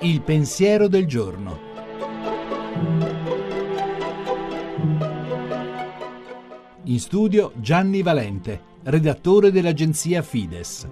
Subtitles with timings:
[0.00, 1.70] Il pensiero del giorno.
[6.84, 10.88] In studio Gianni Valente, redattore dell'agenzia Fides.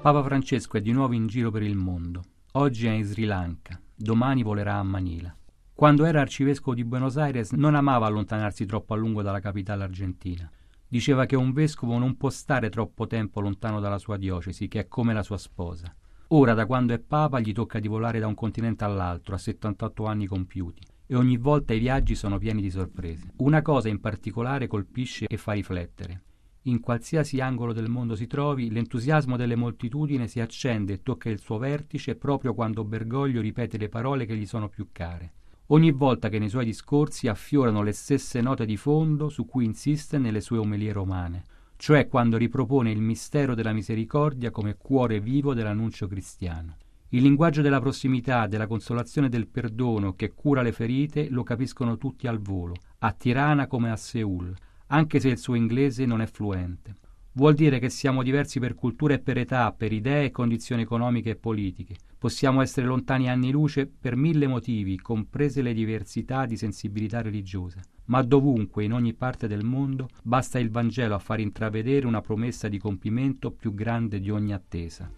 [0.00, 2.22] Papa Francesco è di nuovo in giro per il mondo.
[2.52, 5.34] Oggi è in Sri Lanka, domani volerà a Manila.
[5.80, 10.46] Quando era arcivescovo di Buenos Aires non amava allontanarsi troppo a lungo dalla capitale argentina.
[10.86, 14.88] Diceva che un vescovo non può stare troppo tempo lontano dalla sua diocesi, che è
[14.88, 15.90] come la sua sposa.
[16.28, 20.04] Ora, da quando è papa, gli tocca di volare da un continente all'altro, a 78
[20.04, 23.32] anni compiuti, e ogni volta i viaggi sono pieni di sorprese.
[23.36, 26.24] Una cosa in particolare colpisce e fa riflettere.
[26.64, 31.38] In qualsiasi angolo del mondo si trovi, l'entusiasmo delle moltitudini si accende e tocca il
[31.38, 35.32] suo vertice proprio quando Bergoglio ripete le parole che gli sono più care
[35.72, 40.18] ogni volta che nei suoi discorsi affiorano le stesse note di fondo su cui insiste
[40.18, 41.44] nelle sue omelie romane,
[41.76, 46.76] cioè quando ripropone il mistero della misericordia come cuore vivo dell'annuncio cristiano.
[47.12, 52.26] Il linguaggio della prossimità, della consolazione del perdono che cura le ferite lo capiscono tutti
[52.26, 54.54] al volo, a Tirana come a Seul,
[54.88, 56.96] anche se il suo inglese non è fluente.
[57.32, 61.30] Vuol dire che siamo diversi per cultura e per età, per idee e condizioni economiche
[61.30, 61.94] e politiche.
[62.18, 67.80] Possiamo essere lontani anni luce per mille motivi, comprese le diversità di sensibilità religiosa.
[68.06, 72.66] Ma dovunque, in ogni parte del mondo, basta il Vangelo a far intravedere una promessa
[72.66, 75.08] di compimento più grande di ogni attesa.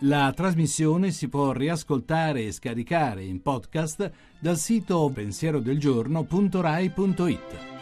[0.00, 7.74] La trasmissione si può riascoltare e scaricare in podcast dal sito pensierodelgiorno.rai.it.